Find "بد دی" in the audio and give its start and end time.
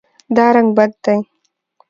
0.77-1.17